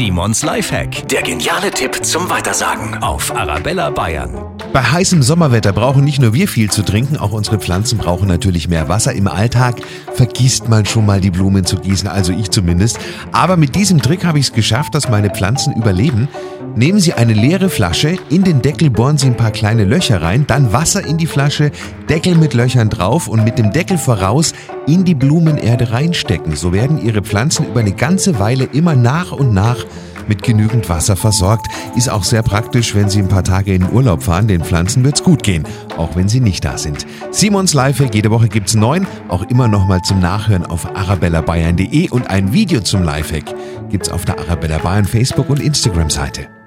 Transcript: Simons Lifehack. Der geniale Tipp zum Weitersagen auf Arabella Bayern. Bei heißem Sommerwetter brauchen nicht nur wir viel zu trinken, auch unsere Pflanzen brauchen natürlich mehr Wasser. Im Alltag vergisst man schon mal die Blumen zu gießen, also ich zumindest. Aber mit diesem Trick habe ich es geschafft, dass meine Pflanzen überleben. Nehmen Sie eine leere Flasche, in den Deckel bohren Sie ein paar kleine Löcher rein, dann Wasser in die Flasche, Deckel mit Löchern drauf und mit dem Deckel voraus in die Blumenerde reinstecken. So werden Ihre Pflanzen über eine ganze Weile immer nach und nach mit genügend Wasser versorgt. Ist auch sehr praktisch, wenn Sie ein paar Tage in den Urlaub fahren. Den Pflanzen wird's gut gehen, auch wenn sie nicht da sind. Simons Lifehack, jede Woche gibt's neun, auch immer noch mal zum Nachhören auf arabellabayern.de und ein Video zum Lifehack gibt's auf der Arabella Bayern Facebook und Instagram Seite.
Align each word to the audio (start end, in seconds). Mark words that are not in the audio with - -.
Simons 0.00 0.42
Lifehack. 0.42 1.06
Der 1.08 1.20
geniale 1.20 1.70
Tipp 1.70 2.02
zum 2.02 2.30
Weitersagen 2.30 3.02
auf 3.02 3.36
Arabella 3.36 3.90
Bayern. 3.90 4.34
Bei 4.72 4.82
heißem 4.82 5.22
Sommerwetter 5.22 5.74
brauchen 5.74 6.04
nicht 6.04 6.22
nur 6.22 6.32
wir 6.32 6.48
viel 6.48 6.70
zu 6.70 6.82
trinken, 6.82 7.18
auch 7.18 7.32
unsere 7.32 7.58
Pflanzen 7.58 7.98
brauchen 7.98 8.26
natürlich 8.26 8.66
mehr 8.66 8.88
Wasser. 8.88 9.12
Im 9.12 9.28
Alltag 9.28 9.82
vergisst 10.14 10.70
man 10.70 10.86
schon 10.86 11.04
mal 11.04 11.20
die 11.20 11.30
Blumen 11.30 11.66
zu 11.66 11.76
gießen, 11.76 12.08
also 12.08 12.32
ich 12.32 12.50
zumindest. 12.50 12.98
Aber 13.32 13.58
mit 13.58 13.74
diesem 13.74 14.00
Trick 14.00 14.24
habe 14.24 14.38
ich 14.38 14.46
es 14.46 14.52
geschafft, 14.54 14.94
dass 14.94 15.10
meine 15.10 15.28
Pflanzen 15.28 15.74
überleben. 15.74 16.28
Nehmen 16.76 17.00
Sie 17.00 17.12
eine 17.12 17.32
leere 17.32 17.68
Flasche, 17.68 18.16
in 18.30 18.44
den 18.44 18.62
Deckel 18.62 18.90
bohren 18.90 19.18
Sie 19.18 19.26
ein 19.26 19.36
paar 19.36 19.50
kleine 19.50 19.84
Löcher 19.84 20.22
rein, 20.22 20.46
dann 20.46 20.72
Wasser 20.72 21.04
in 21.04 21.18
die 21.18 21.26
Flasche, 21.26 21.72
Deckel 22.08 22.36
mit 22.36 22.54
Löchern 22.54 22.88
drauf 22.88 23.28
und 23.28 23.44
mit 23.44 23.58
dem 23.58 23.72
Deckel 23.72 23.98
voraus 23.98 24.54
in 24.86 25.04
die 25.04 25.14
Blumenerde 25.14 25.90
reinstecken. 25.90 26.54
So 26.54 26.72
werden 26.72 27.04
Ihre 27.04 27.22
Pflanzen 27.22 27.66
über 27.66 27.80
eine 27.80 27.92
ganze 27.92 28.38
Weile 28.38 28.64
immer 28.64 28.94
nach 28.94 29.32
und 29.32 29.52
nach 29.52 29.84
mit 30.28 30.42
genügend 30.44 30.88
Wasser 30.88 31.16
versorgt. 31.16 31.66
Ist 31.96 32.08
auch 32.08 32.22
sehr 32.22 32.42
praktisch, 32.42 32.94
wenn 32.94 33.10
Sie 33.10 33.18
ein 33.18 33.28
paar 33.28 33.44
Tage 33.44 33.74
in 33.74 33.82
den 33.82 33.92
Urlaub 33.92 34.22
fahren. 34.22 34.46
Den 34.46 34.62
Pflanzen 34.62 35.04
wird's 35.04 35.24
gut 35.24 35.42
gehen, 35.42 35.64
auch 35.96 36.14
wenn 36.14 36.28
sie 36.28 36.40
nicht 36.40 36.64
da 36.64 36.78
sind. 36.78 37.04
Simons 37.32 37.74
Lifehack, 37.74 38.14
jede 38.14 38.30
Woche 38.30 38.48
gibt's 38.48 38.74
neun, 38.74 39.06
auch 39.28 39.42
immer 39.42 39.66
noch 39.66 39.86
mal 39.86 40.00
zum 40.02 40.20
Nachhören 40.20 40.64
auf 40.64 40.86
arabellabayern.de 40.96 42.10
und 42.10 42.30
ein 42.30 42.52
Video 42.52 42.80
zum 42.80 43.02
Lifehack 43.02 43.54
gibt's 43.90 44.08
auf 44.08 44.24
der 44.24 44.38
Arabella 44.38 44.78
Bayern 44.78 45.04
Facebook 45.04 45.50
und 45.50 45.60
Instagram 45.60 46.10
Seite. 46.10 46.59